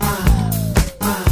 [0.00, 0.16] Ah,
[1.00, 1.24] ah.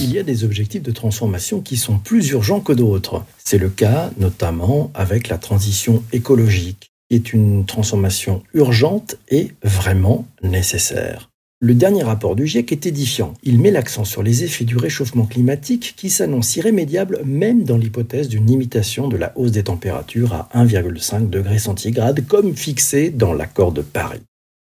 [0.00, 3.24] Il y a des objectifs de transformation qui sont plus urgents que d'autres.
[3.44, 10.26] C'est le cas notamment avec la transition écologique, qui est une transformation urgente et vraiment
[10.42, 11.28] nécessaire.
[11.60, 13.32] Le dernier rapport du GIEC est édifiant.
[13.42, 18.28] Il met l'accent sur les effets du réchauffement climatique qui s'annoncent irrémédiables même dans l'hypothèse
[18.28, 23.72] d'une limitation de la hausse des températures à 1,5 degré centigrade comme fixé dans l'accord
[23.72, 24.20] de Paris.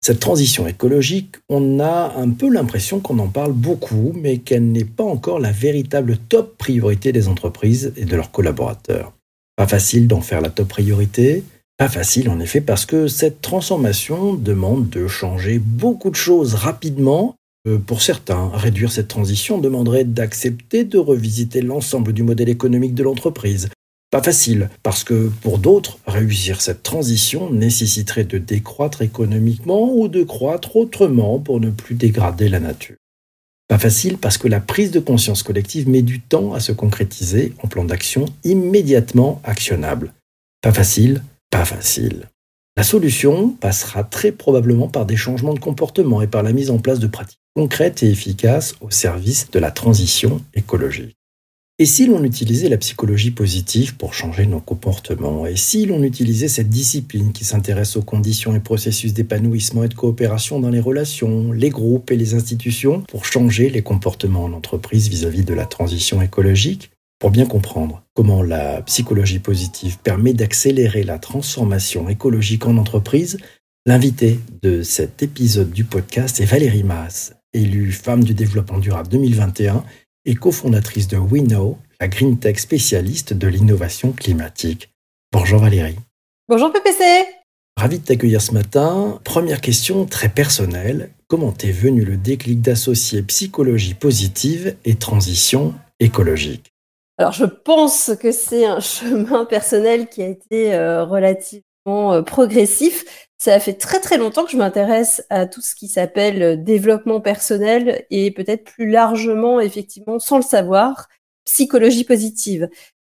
[0.04, 4.84] Cette transition écologique, on a un peu l'impression qu'on en parle beaucoup, mais qu'elle n'est
[4.84, 9.14] pas encore la véritable top priorité des entreprises et de leurs collaborateurs.
[9.56, 11.42] Pas facile d'en faire la top priorité,
[11.76, 17.34] pas facile en effet parce que cette transformation demande de changer beaucoup de choses rapidement.
[17.68, 23.02] Euh, Pour certains, réduire cette transition demanderait d'accepter de revisiter l'ensemble du modèle économique de
[23.02, 23.68] l'entreprise.
[24.10, 30.22] Pas facile parce que pour d'autres, réussir cette transition nécessiterait de décroître économiquement ou de
[30.22, 32.96] croître autrement pour ne plus dégrader la nature.
[33.68, 37.52] Pas facile parce que la prise de conscience collective met du temps à se concrétiser
[37.62, 40.14] en plan d'action immédiatement actionnable.
[40.62, 42.30] Pas facile pas facile.
[42.76, 46.78] La solution passera très probablement par des changements de comportement et par la mise en
[46.78, 51.16] place de pratiques concrètes et efficaces au service de la transition écologique.
[51.78, 55.46] Et si l'on utilisait la psychologie positive pour changer nos comportements?
[55.46, 59.94] Et si l'on utilisait cette discipline qui s'intéresse aux conditions et processus d'épanouissement et de
[59.94, 65.08] coopération dans les relations, les groupes et les institutions pour changer les comportements en entreprise
[65.08, 66.90] vis-à-vis de la transition écologique?
[67.18, 73.38] Pour bien comprendre comment la psychologie positive permet d'accélérer la transformation écologique en entreprise,
[73.86, 79.84] l'invité de cet épisode du podcast est Valérie Maas, élue femme du développement durable 2021
[80.26, 84.90] et cofondatrice de WeKnow, la green tech spécialiste de l'innovation climatique.
[85.32, 85.96] Bonjour Valérie.
[86.48, 87.02] Bonjour PPC.
[87.78, 89.20] Ravi de t'accueillir ce matin.
[89.24, 91.10] Première question très personnelle.
[91.28, 96.75] Comment t'est venu le déclic d'associer psychologie positive et transition écologique?
[97.18, 101.62] Alors je pense que c'est un chemin personnel qui a été euh, relativement
[102.12, 103.04] euh, progressif.
[103.38, 107.20] Ça fait très très longtemps que je m'intéresse à tout ce qui s'appelle euh, développement
[107.20, 111.08] personnel et peut-être plus largement, effectivement, sans le savoir,
[111.44, 112.68] psychologie positive.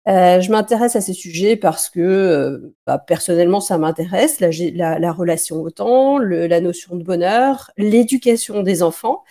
[0.10, 5.00] Euh, je m'intéresse à ces sujets parce que euh, bah, personnellement ça m'intéresse, la, la,
[5.00, 9.24] la relation au temps, le- la notion de bonheur, l'éducation des enfants.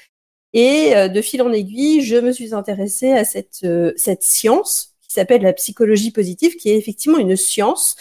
[0.53, 4.95] Et euh, de fil en aiguille, je me suis intéressée à cette, euh, cette science
[5.01, 7.97] qui s'appelle la psychologie positive, qui est effectivement une science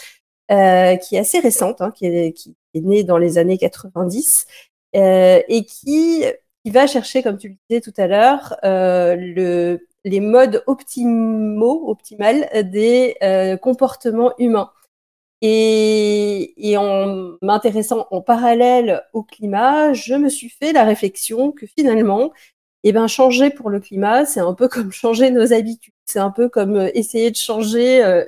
[0.50, 4.46] euh, qui est assez récente, hein, qui, est, qui est née dans les années 90
[4.94, 6.24] euh, et qui,
[6.64, 11.88] qui va chercher, comme tu le disais tout à l'heure, euh, le, les modes optimaux,
[11.88, 14.70] optimales des euh, comportements humains.
[15.44, 22.30] Et, en m'intéressant en parallèle au climat, je me suis fait la réflexion que finalement,
[22.84, 25.94] eh ben, changer pour le climat, c'est un peu comme changer nos habitudes.
[26.06, 28.24] C'est un peu comme euh, essayer de changer euh,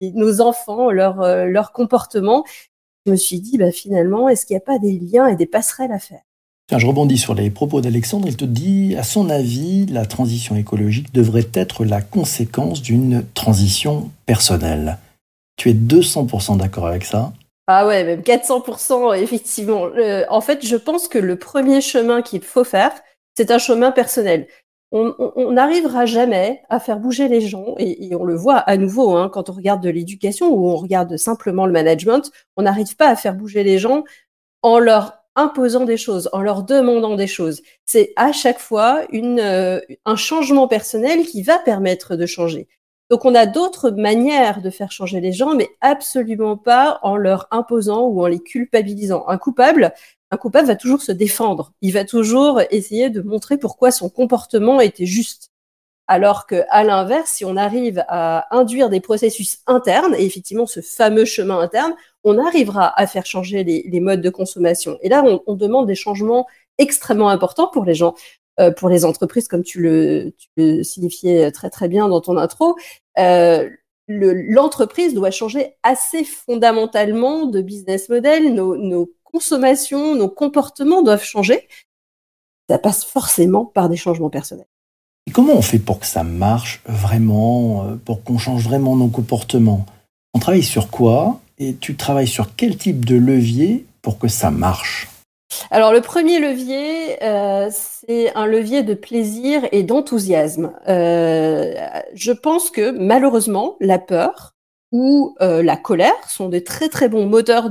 [0.00, 2.44] nos enfants, leur, euh, leur comportement.
[3.06, 5.46] Je me suis dit, bah, finalement, est-ce qu'il n'y a pas des liens et des
[5.46, 6.22] passerelles à faire?
[6.66, 8.26] Tiens, je rebondis sur les propos d'Alexandre.
[8.26, 14.10] Il te dit, à son avis, la transition écologique devrait être la conséquence d'une transition
[14.24, 14.98] personnelle.
[15.56, 17.32] Tu es 200% d'accord avec ça?
[17.66, 19.88] Ah ouais, même 400%, effectivement.
[20.28, 22.92] En fait, je pense que le premier chemin qu'il faut faire,
[23.36, 24.48] c'est un chemin personnel.
[24.92, 29.28] On n'arrivera jamais à faire bouger les gens, et, on le voit à nouveau hein,
[29.28, 33.16] quand on regarde de l'éducation ou on regarde simplement le management, on n'arrive pas à
[33.16, 34.04] faire bouger les gens
[34.62, 37.62] en leur imposant des choses, en leur demandant des choses.
[37.86, 42.68] C'est à chaque fois euh, un changement personnel qui va permettre de changer.
[43.14, 47.46] Donc on a d'autres manières de faire changer les gens, mais absolument pas en leur
[47.52, 49.24] imposant ou en les culpabilisant.
[49.28, 49.94] Un coupable,
[50.32, 51.72] un coupable va toujours se défendre.
[51.80, 55.52] Il va toujours essayer de montrer pourquoi son comportement était juste.
[56.08, 60.80] Alors que, à l'inverse, si on arrive à induire des processus internes, et effectivement ce
[60.80, 61.94] fameux chemin interne,
[62.24, 64.98] on arrivera à faire changer les, modes de consommation.
[65.02, 68.16] Et là, on, demande des changements extrêmement importants pour les gens,
[68.76, 72.76] pour les entreprises, comme tu le, signifiais très très bien dans ton intro.
[73.18, 73.68] Euh,
[74.06, 78.54] le- L'entreprise doit changer assez fondamentalement de business model.
[78.54, 81.66] Nos, consommations, nos comportements doivent changer.
[82.70, 84.68] Ça passe forcément par des changements personnels.
[85.32, 89.86] Comment on fait pour que ça marche vraiment, euh, pour qu'on change vraiment nos comportements?
[90.34, 91.40] On travaille sur quoi?
[91.58, 95.08] Et tu travailles sur quel type de levier pour que ça marche?
[95.70, 100.72] Alors le premier levier, euh, c'est un levier de plaisir et d'enthousiasme.
[100.88, 101.74] Euh,
[102.14, 104.54] je pense que malheureusement, la peur
[104.92, 107.70] ou euh, la colère sont des très très bons moteurs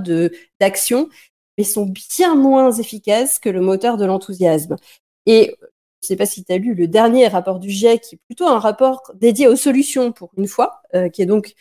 [0.60, 1.10] d'action,
[1.58, 4.76] mais sont bien moins efficaces que le moteur de l'enthousiasme.
[5.26, 5.56] Et
[6.02, 8.20] je ne sais pas si tu as lu le dernier rapport du GIEC, qui est
[8.28, 10.82] plutôt un rapport dédié aux solutions pour une fois,
[11.14, 11.54] qui est donc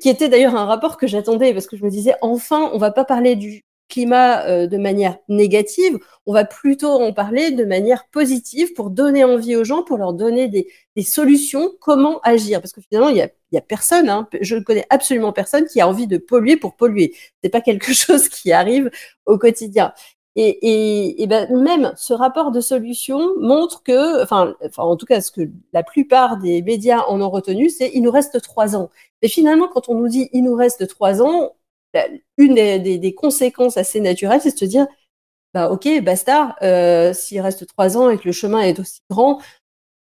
[0.00, 2.90] qui était d'ailleurs un rapport que j'attendais parce que je me disais enfin on va
[2.90, 8.08] pas parler du climat euh, de manière négative, on va plutôt en parler de manière
[8.08, 12.60] positive pour donner envie aux gens, pour leur donner des, des solutions, comment agir.
[12.60, 15.66] Parce que finalement, il y a, y a personne, hein, je ne connais absolument personne
[15.66, 17.14] qui a envie de polluer pour polluer.
[17.42, 18.90] C'est pas quelque chose qui arrive
[19.26, 19.92] au quotidien.
[20.36, 25.06] Et, et, et ben même ce rapport de solution montre que, enfin, enfin, en tout
[25.06, 28.76] cas, ce que la plupart des médias en ont retenu, c'est il nous reste trois
[28.76, 28.90] ans.
[29.22, 31.56] Et finalement, quand on nous dit il nous reste trois ans,
[32.36, 34.86] une des, conséquences assez naturelles, c'est de se dire,
[35.54, 39.40] bah ok, basta, euh, s'il reste trois ans et que le chemin est aussi grand,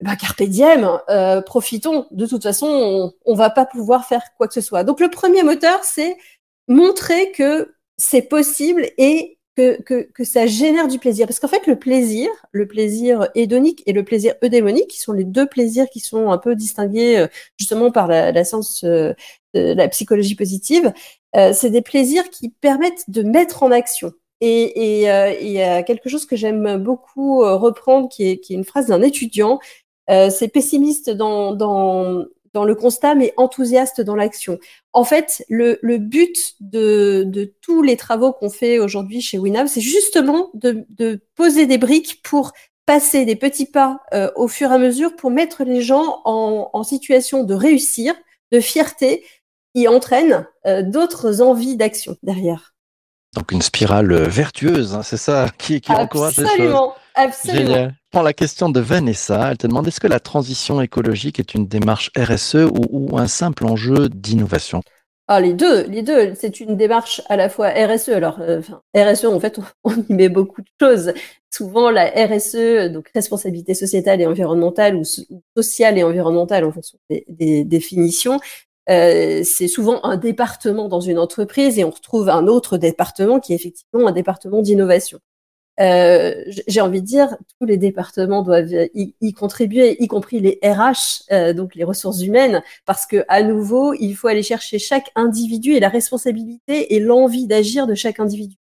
[0.01, 2.07] bah carpe diem, euh, profitons.
[2.11, 4.85] De toute façon, on, on va pas pouvoir faire quoi que ce soit.
[4.85, 6.17] Donc le premier moteur, c'est
[6.69, 11.27] montrer que c'est possible et que, ça génère du plaisir.
[11.27, 15.25] Parce qu'en fait, le plaisir, le plaisir hédonique et le plaisir eudémonique, qui sont les
[15.25, 17.27] deux plaisirs qui sont un peu distingués euh,
[17.59, 19.15] justement par la, science de
[19.55, 20.93] la psychologie positive,
[21.37, 24.13] euh, c'est des plaisirs qui permettent de mettre en action.
[24.41, 28.65] Et, euh, il y a quelque chose que j'aime beaucoup euh, reprendre, qui est, une
[28.65, 29.59] phrase d'un étudiant.
[30.09, 32.25] c'est pessimiste dans,
[32.59, 34.59] dans le constat, mais enthousiaste dans l'action.
[34.93, 39.69] En fait, le, le but de, de, tous les travaux qu'on fait aujourd'hui chez Winav,
[39.69, 42.51] c'est justement de, de, poser des briques pour
[42.85, 46.69] passer des petits pas euh, au fur et à mesure pour mettre les gens en,
[46.73, 48.13] en situation de réussir,
[48.51, 49.25] de fierté
[49.73, 52.75] qui entraîne euh, d'autres envies d'action derrière.
[53.37, 56.53] Donc une spirale vertueuse, hein, c'est ça qui, qui encourage les choses.
[56.55, 57.89] Absolument, absolument.
[57.91, 59.51] Je prends la question de Vanessa.
[59.51, 63.27] Elle te demande est-ce que la transition écologique est une démarche RSE ou, ou un
[63.27, 64.83] simple enjeu d'innovation?
[65.31, 66.33] Ah, les deux, les deux.
[66.35, 68.09] C'est une démarche à la fois RSE.
[68.09, 68.63] Alors, euh,
[68.97, 71.13] RSE, en fait, on, y met beaucoup de choses.
[71.51, 75.03] Souvent, la RSE, donc responsabilité sociétale et environnementale ou
[75.57, 78.41] sociale et environnementale en fonction des, des définitions,
[78.89, 83.53] euh, c'est souvent un département dans une entreprise et on retrouve un autre département qui
[83.53, 85.19] est effectivement un département d'innovation.
[85.81, 91.25] Euh, j'ai envie de dire, tous les départements doivent y, contribuer, y compris les RH,
[91.31, 95.73] euh, donc les ressources humaines, parce que à nouveau, il faut aller chercher chaque individu
[95.73, 98.57] et la responsabilité et l'envie d'agir de chaque individu.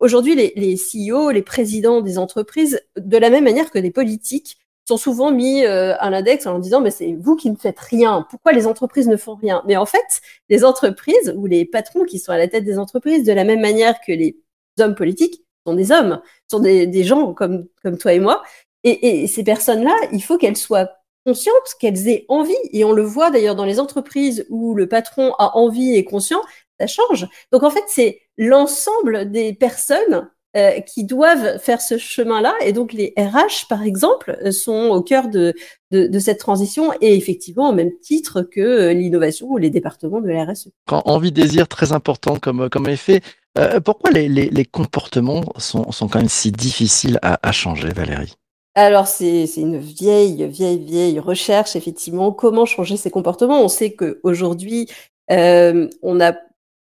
[0.00, 4.58] Aujourd'hui, les, les CEO, les présidents des entreprises, de la même manière que les politiques,
[4.88, 8.26] sont souvent mis euh, à l'index en disant mais c'est vous qui ne faites rien.
[8.30, 9.62] Pourquoi les entreprises ne font rien?
[9.66, 13.24] Mais en fait, les entreprises ou les patrons qui sont à la tête des entreprises,
[13.24, 14.38] de la même manière que les
[14.80, 16.20] hommes politiques, sont des hommes,
[16.50, 18.42] sont des, gens comme comme toi et moi.
[18.84, 20.88] Et, et ces personnes-là, il faut qu'elles soient
[21.26, 22.54] conscientes, qu'elles aient envie.
[22.72, 26.04] Et on le voit d'ailleurs dans les entreprises où le patron a envie et est
[26.04, 26.40] conscient,
[26.80, 27.26] ça change.
[27.52, 32.54] Donc en fait, c'est l'ensemble des personnes euh, qui doivent faire ce chemin-là.
[32.64, 35.54] Et donc les RH, par exemple, euh, sont au cœur de,
[35.90, 40.20] de, de cette transition et effectivement au même titre que euh, l'innovation ou les départements
[40.20, 40.68] de la RSE.
[40.86, 43.20] Quand envie, désir, très important comme, comme effet.
[43.58, 47.88] Euh, pourquoi les, les, les, comportements sont, sont quand même si difficiles à, à changer,
[47.88, 48.34] Valérie?
[48.74, 52.30] Alors, c'est une vieille, vieille, vieille recherche, effectivement.
[52.30, 53.60] Comment changer ces comportements?
[53.60, 54.88] On sait qu'aujourd'hui,
[55.32, 56.32] euh, on a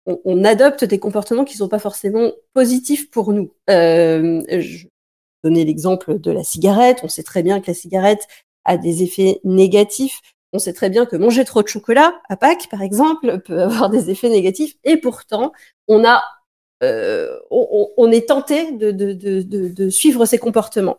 [0.06, 3.52] on, adopte des comportements qui ne sont pas forcément positifs pour nous.
[3.70, 4.90] Euh, je vais
[5.42, 7.00] donner l'exemple de la cigarette.
[7.02, 8.26] On sait très bien que la cigarette
[8.64, 10.20] a des effets négatifs.
[10.52, 13.90] On sait très bien que manger trop de chocolat à Pâques, par exemple, peut avoir
[13.90, 14.74] des effets négatifs.
[14.84, 15.52] Et pourtant,
[15.88, 16.22] on a,
[16.82, 20.98] euh, on, on, est tenté de, de, de, de, suivre ces comportements.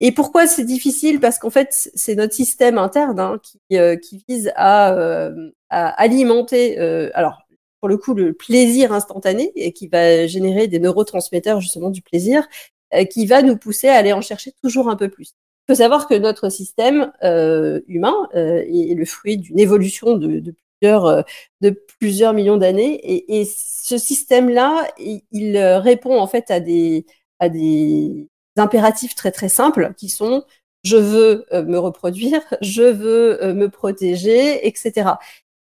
[0.00, 1.20] Et pourquoi c'est difficile?
[1.20, 5.88] Parce qu'en fait, c'est notre système interne hein, qui, euh, qui, vise à, euh, à
[6.00, 6.78] alimenter.
[6.80, 7.42] Euh, alors,
[7.80, 12.46] pour le coup le plaisir instantané et qui va générer des neurotransmetteurs justement du plaisir,
[12.94, 15.34] euh, qui va nous pousser à aller en chercher toujours un peu plus.
[15.68, 20.54] Il faut savoir que notre système euh, humain euh, est le fruit d'une évolution de,
[20.80, 21.24] plusieurs,
[21.60, 27.06] de plusieurs millions d'années et, et, ce système-là, il, répond en fait à des,
[27.38, 30.44] à des impératifs très très simples qui sont
[30.82, 35.10] je veux me reproduire, je veux me protéger, etc.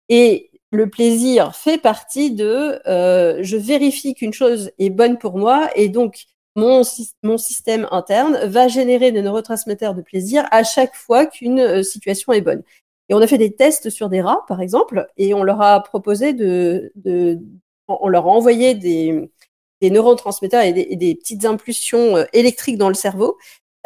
[0.08, 5.70] Et le plaisir fait partie de euh, je vérifie qu'une chose est bonne pour moi
[5.76, 6.84] et donc mon,
[7.38, 12.42] système interne va générer des neurotransmetteurs de plaisir à chaque fois qu'une euh, situation est
[12.42, 12.64] bonne.
[13.08, 15.82] Et on a fait des tests sur des rats, par exemple, et on leur a
[15.82, 16.94] proposé de,
[17.88, 19.32] on leur a envoyé des,
[19.82, 23.38] des neurotransmetteurs et des, et des petites impulsions euh, électriques dans le cerveau.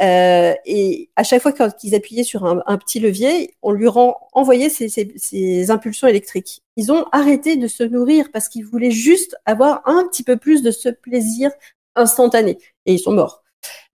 [0.04, 4.70] Euh, et à chaque fois qu'ils appuyaient sur un, petit levier, on lui rend, envoyait
[4.70, 6.62] ces, impulsions électriques.
[6.76, 10.62] Ils ont arrêté de se nourrir parce qu'ils voulaient juste avoir un petit peu plus
[10.62, 11.52] de ce plaisir
[11.96, 12.58] instantané.
[12.86, 13.44] Et ils sont morts.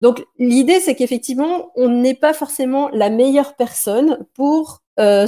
[0.01, 5.27] Donc l'idée, c'est qu'effectivement, on n'est pas forcément la meilleure personne pour euh,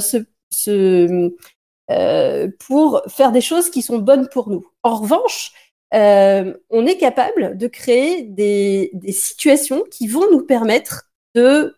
[1.90, 4.66] euh, pour faire des choses qui sont bonnes pour nous.
[4.82, 5.52] En revanche,
[5.94, 11.76] euh, on est capable de créer des, situations qui vont nous permettre de,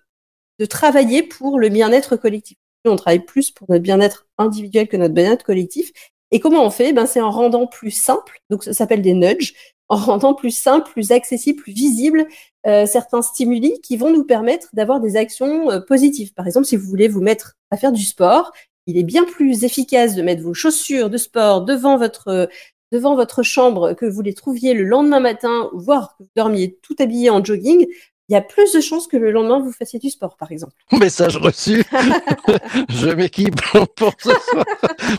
[0.58, 2.56] de travailler pour le bien-être collectif.
[2.84, 5.90] On travaille plus pour notre bien-être individuel que notre bien-être collectif.
[6.30, 6.92] Et comment on fait?
[6.92, 9.54] Ben, C'est en rendant plus simple, donc ça s'appelle des nudges,
[9.88, 12.26] en rendant plus simple, plus accessible, plus visible
[12.66, 16.32] euh, certains stimuli qui vont nous permettre d'avoir des actions euh, positives.
[16.34, 18.52] Par exemple, si vous voulez vous mettre à faire du sport,
[18.86, 22.48] il est bien plus efficace de mettre vos chaussures de sport devant votre
[22.94, 26.94] devant votre chambre, que vous les trouviez le lendemain matin, voire que vous dormiez tout
[27.00, 27.86] habillé en jogging,
[28.28, 30.74] il y a plus de chances que le lendemain vous fassiez du sport, par exemple.
[30.92, 31.84] Message reçu.
[32.88, 33.60] je m'équipe
[33.96, 34.64] pour ce soir.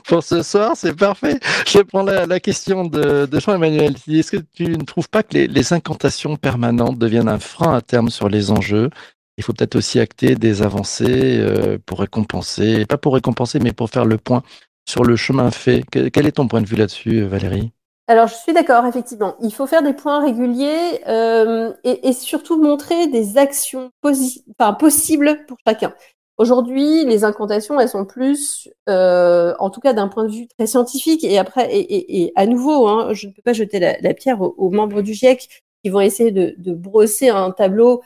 [0.08, 1.38] pour ce soir, c'est parfait.
[1.67, 3.96] Je prends la, question de, Jean-Emmanuel.
[4.08, 7.82] Est-ce que tu ne trouves pas que les, les, incantations permanentes deviennent un frein à
[7.82, 8.89] terme sur les enjeux?
[9.38, 13.89] Il faut peut-être aussi acter des avancées euh, pour récompenser, pas pour récompenser, mais pour
[13.89, 14.44] faire le point
[14.86, 15.84] sur le chemin fait.
[15.92, 17.72] Quel est ton point de vue là-dessus, Valérie?
[18.08, 19.36] Alors, je suis d'accord, effectivement.
[19.42, 25.94] Il faut faire des points réguliers euh, et, surtout montrer des actions possibles pour chacun.
[26.38, 30.68] Aujourd'hui, les incantations, elles sont plus, euh, en tout cas d'un point de vue très
[30.68, 34.70] scientifique, et après, et, à nouveau, hein, je ne peux pas jeter la, pierre aux,
[34.70, 38.04] membres du GIEC qui vont essayer de brosser un tableau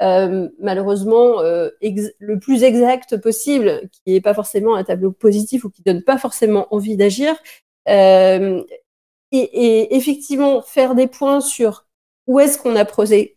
[0.00, 1.70] euh, malheureusement euh,
[2.18, 6.18] le plus exact possible, qui n'est pas forcément un tableau positif ou qui donne pas
[6.18, 7.34] forcément envie d'agir.
[7.88, 8.62] Euh,
[9.32, 11.86] et, et, effectivement, faire des points sur
[12.26, 13.34] où est-ce qu'on a progressé,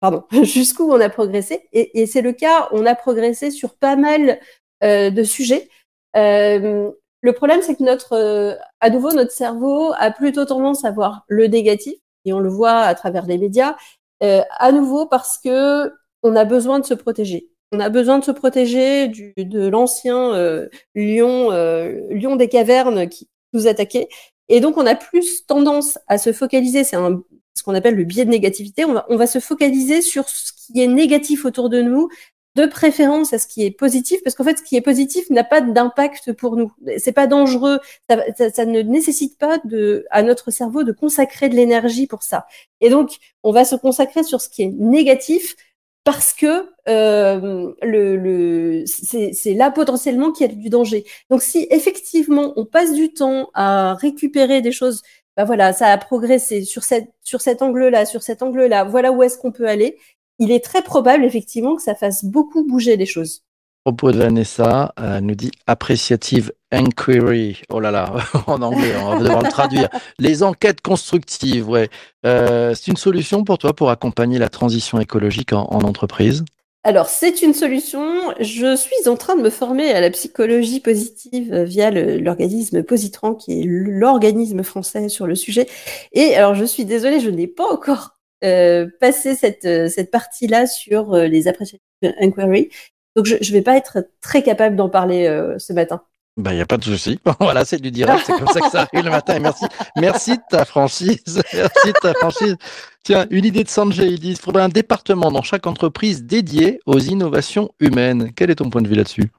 [0.00, 1.68] pardon, jusqu'où on a progressé.
[1.72, 4.40] Et, et c'est le cas, on a progressé sur pas mal
[4.82, 5.68] euh, de sujets.
[6.16, 11.24] Euh, le problème, c'est que notre, à nouveau, notre cerveau a plutôt tendance à voir
[11.28, 11.94] le négatif,
[12.26, 13.76] et on le voit à travers les médias,
[14.22, 15.90] euh, à nouveau parce que
[16.22, 17.48] on a besoin de se protéger.
[17.72, 23.28] On a besoin de se protéger de l'ancien euh, lion, euh, lion des cavernes qui
[23.52, 24.08] nous attaquait.
[24.48, 28.24] Et donc, on a plus tendance à se focaliser, c'est ce qu'on appelle le biais
[28.24, 32.08] de négativité, on va se focaliser sur ce qui est négatif autour de nous
[32.56, 35.44] de préférence à ce qui est positif, parce qu'en fait, ce qui est positif n'a
[35.44, 36.72] pas d'impact pour nous.
[36.98, 37.80] C'est pas dangereux.
[38.08, 42.22] Ça, ça, ça, ne nécessite pas de, à notre cerveau de consacrer de l'énergie pour
[42.22, 42.46] ça.
[42.80, 45.56] Et donc, on va se consacrer sur ce qui est négatif
[46.04, 51.04] parce que euh, le, le c'est là potentiellement qu'il y a du danger.
[51.30, 55.02] Donc, si effectivement on passe du temps à récupérer des choses,
[55.36, 56.82] ben voilà, ça a progressé sur
[57.22, 58.84] sur cet angle-là, sur cet angle-là.
[58.84, 59.96] Voilà où est-ce qu'on peut aller
[60.38, 63.42] il est très probable effectivement que ça fasse beaucoup bouger les choses.
[63.84, 67.60] Propos de Vanessa euh, nous dit appreciative inquiry.
[67.68, 68.14] Oh là là,
[68.46, 69.90] en anglais, on va devoir le traduire.
[70.18, 71.90] Les enquêtes constructives, ouais.
[72.24, 76.46] Euh, c'est une solution pour toi pour accompagner la transition écologique en, en entreprise?
[76.82, 78.34] Alors, c'est une solution.
[78.40, 83.60] Je suis en train de me former à la psychologie positive via l'organisme Positran, qui
[83.60, 85.66] est l'organisme français sur le sujet.
[86.12, 90.66] Et alors, je suis désolée, je n'ai pas encore euh, passer cette, euh, cette partie-là
[90.66, 91.80] sur euh, les appreciative
[92.20, 92.70] inquiry.
[93.16, 96.02] Donc, je ne vais pas être très capable d'en parler euh, ce matin.
[96.36, 97.20] Ben, il n'y a pas de souci.
[97.40, 98.24] voilà, c'est du direct.
[98.26, 99.38] C'est comme ça que ça arrive le matin.
[99.38, 99.66] merci.
[99.96, 101.42] Merci de ta franchise.
[101.54, 102.56] Merci de ta franchise.
[103.04, 104.08] Tiens, une idée de Sanjay.
[104.08, 108.32] Il dit qu'il faudrait un département dans chaque entreprise dédié aux innovations humaines.
[108.34, 109.30] Quel est ton point de vue là-dessus?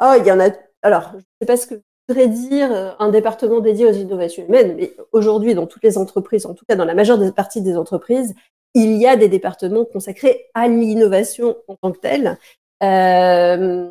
[0.00, 0.50] Oh, il y en a.
[0.82, 4.74] Alors, je ne sais pas ce que dire euh, un département dédié aux innovations humaines,
[4.76, 8.34] mais aujourd'hui, dans toutes les entreprises, en tout cas dans la majeure partie des entreprises,
[8.74, 12.38] il y a des départements consacrés à l'innovation en tant que telle.
[12.82, 13.90] Euh,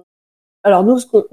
[0.64, 1.24] alors nous, ce qu'on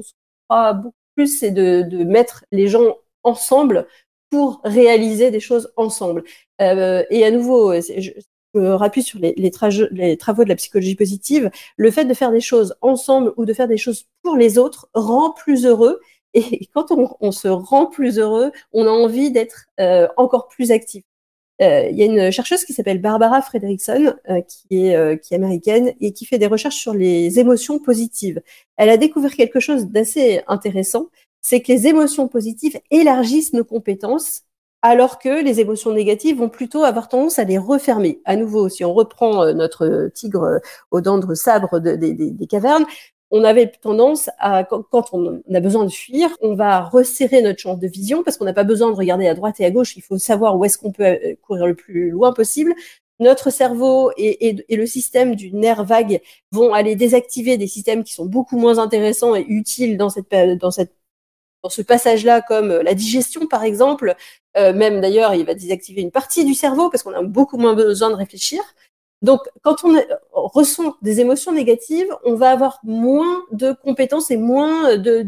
[0.49, 3.87] croit beaucoup plus, c'est de, mettre les gens ensemble
[4.31, 6.25] pour réaliser des choses ensemble.
[6.61, 8.11] Euh, et à nouveau, je,
[8.55, 12.75] me rappuie sur les, travaux de la psychologie positive, le fait de faire des choses
[12.81, 16.01] ensemble ou de faire des choses pour les autres rend plus heureux
[16.39, 21.05] et quand on, se rend plus heureux, on a envie d'être euh, encore plus actif.
[21.61, 26.13] Euh, il y a une chercheuse qui s'appelle Barbara Fredrickson, euh, qui, est, américaine et
[26.13, 28.41] qui fait des recherches sur les émotions positives.
[28.77, 31.09] Elle a découvert quelque chose d'assez intéressant,
[31.41, 34.43] c'est que les émotions positives élargissent nos compétences
[34.81, 38.21] alors que les émotions négatives vont plutôt avoir tendance à les refermer.
[38.25, 40.61] À nouveau, si on reprend notre tigre
[40.93, 42.87] aux dents de sabre de, de, de, des cavernes,
[43.31, 47.75] on avait tendance à, quand on a besoin de fuir, on va resserrer notre champ
[47.75, 49.97] de vision parce qu'on n'a pas besoin de regarder à droite et à gauche.
[49.97, 52.75] Il faut savoir où est-ce qu'on peut euh, courir le plus loin possible.
[53.21, 56.21] Notre cerveau et, le système du nerf vague
[56.53, 60.29] vont aller désactiver des systèmes qui sont beaucoup moins intéressants et utiles dans cette
[61.63, 64.15] dans ce passage-là, comme la digestion par exemple.
[64.57, 67.75] Euh, même d'ailleurs, il va désactiver une partie du cerveau parce qu'on a beaucoup moins
[67.75, 68.63] besoin de réfléchir.
[69.23, 69.97] Donc, quand on
[70.33, 75.27] ressent des émotions négatives, on va avoir moins de compétences et moins de,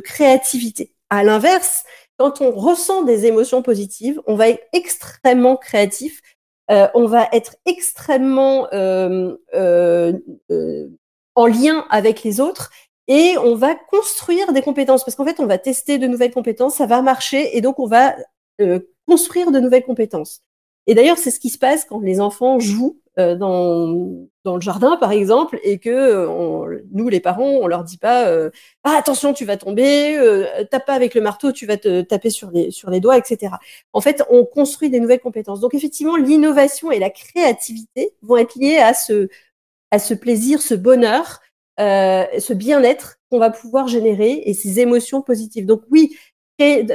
[0.00, 0.92] créativité.
[1.10, 1.84] À l'inverse,
[2.18, 6.20] quand on ressent des émotions positives, on va être extrêmement créatif,
[6.70, 10.12] euh, on va être extrêmement euh, euh,
[11.36, 12.70] en lien avec les autres
[13.06, 16.76] et on va construire des compétences parce qu'en fait, on va tester de nouvelles compétences,
[16.76, 18.16] ça va marcher et donc on va
[19.06, 20.42] construire de nouvelles compétences.
[20.86, 24.60] Et d'ailleurs, c'est ce qui se passe quand les enfants jouent euh, dans, dans le
[24.60, 28.50] jardin, par exemple, et que on, nous, les parents, on leur dit pas euh,
[28.84, 32.30] ah attention, tu vas tomber, euh, tape pas avec le marteau, tu vas te taper
[32.30, 33.54] sur les sur les doigts, etc.
[33.92, 35.60] En fait, on construit des nouvelles compétences.
[35.60, 39.28] Donc effectivement, l'innovation et la créativité vont être liées à ce
[39.90, 41.40] à ce plaisir, ce bonheur,
[41.78, 45.66] euh, ce bien-être qu'on va pouvoir générer et ces émotions positives.
[45.66, 46.16] Donc oui,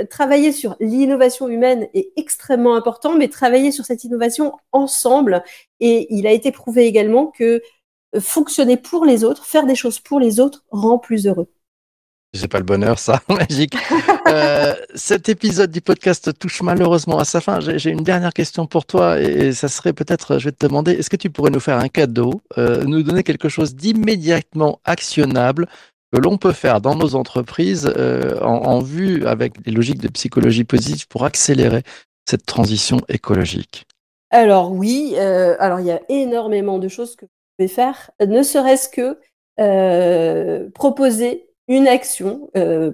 [0.09, 5.43] travailler sur l'innovation humaine est extrêmement important, mais travailler sur cette innovation ensemble.
[5.79, 7.61] Et il a été prouvé également que
[8.19, 11.47] fonctionner pour les autres, faire des choses pour les autres, rend plus heureux.
[12.33, 13.75] J'ai pas le bonheur, ça, magique.
[14.27, 17.59] euh, cet épisode du podcast touche malheureusement à sa fin.
[17.59, 21.09] J'ai une dernière question pour toi et ça serait peut-être, je vais te demander, est-ce
[21.09, 25.67] que tu pourrais nous faire un cadeau, euh, nous donner quelque chose d'immédiatement actionnable
[26.11, 30.63] que l'on peut faire dans nos entreprises euh, en, vue avec des logiques de psychologie
[30.63, 31.83] positive pour accélérer
[32.29, 33.85] cette transition écologique
[34.29, 38.43] Alors oui, euh, alors il y a énormément de choses que vous pouvez faire, ne
[38.43, 39.19] serait-ce que
[39.59, 42.49] euh, proposer une action,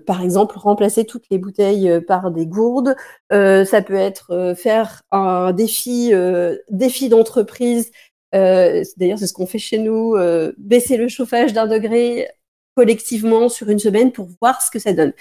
[0.06, 2.96] par exemple remplacer toutes les bouteilles par des gourdes.
[3.32, 6.12] ça peut être faire un défi,
[6.70, 7.92] défi d'entreprise.
[8.34, 10.16] D'ailleurs, c'est ce qu'on fait chez nous.
[10.60, 12.28] baisser le chauffage d'un degré
[12.78, 15.12] collectivement sur une semaine pour voir ce que ça donne.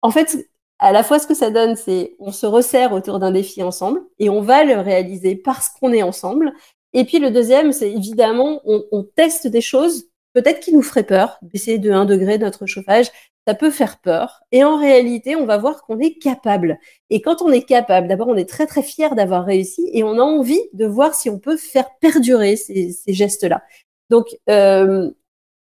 [0.00, 0.48] En fait,
[0.78, 4.00] à la fois ce que ça donne, c'est on se resserre autour d'un défi ensemble
[4.18, 6.54] et on va le réaliser parce qu'on est ensemble.
[6.94, 11.02] Et puis le deuxième, c'est évidemment, on, on, teste des choses peut-être qui nous feraient
[11.02, 13.10] peur, baisser de 1 degré notre chauffage,
[13.46, 14.40] ça peut faire peur.
[14.50, 16.78] Et en réalité, on va voir qu'on est capable.
[17.10, 20.18] Et quand on est capable, d'abord, on est très très fier d'avoir réussi et on
[20.18, 23.62] a envie de voir si on peut faire perdurer ces, ces gestes-là.
[24.08, 25.10] Donc, euh,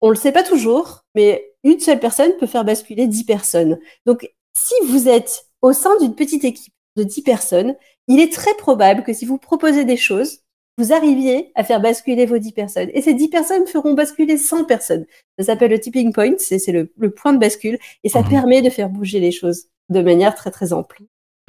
[0.01, 3.79] on le sait pas toujours, mais une seule personne peut faire basculer dix personnes.
[4.07, 7.77] Donc, si vous êtes au sein d'une petite équipe de dix personnes,
[8.09, 10.41] il est très probable que si vous proposez des choses,
[10.79, 12.91] vous arriviez à faire basculer vos dix personnes.
[12.95, 15.05] Et ces dix personnes feront basculer 100 personnes.
[15.39, 18.29] Ça s'appelle le tipping point, c'est le, le, point de bascule, et ça mmh.
[18.29, 21.03] permet de faire bouger les choses de manière très très ample.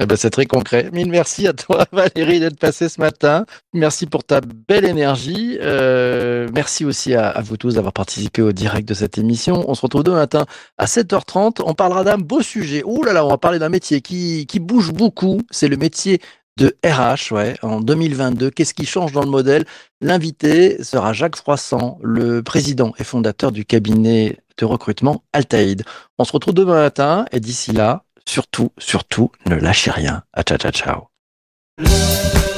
[0.04, 0.90] Eh ben, c'est très concret.
[0.94, 3.46] Mille merci à toi, Valérie, d'être passée ce matin.
[3.72, 5.60] Merci pour ta belle énergie.
[5.62, 9.64] Euh, merci aussi à, vous tous d'avoir participé au direct de cette émission.
[9.70, 10.48] On se retrouve demain matin
[10.80, 11.62] à 7h30.
[11.64, 12.82] On parlera d'un beau sujet.
[12.84, 15.40] Ouh là là, on va parler d'un métier qui, qui bouge beaucoup.
[15.52, 16.20] C'est le métier
[16.58, 18.50] de RH, ouais, en 2022.
[18.50, 19.66] Qu'est-ce qui change dans le modèle?
[20.02, 25.84] L'invité sera Jacques Froissant, le président et fondateur du cabinet de recrutement Altaïd.
[26.18, 30.24] On se retrouve demain matin et d'ici là, surtout, surtout, ne lâchez rien.
[30.32, 32.51] À ciao, ciao, ciao.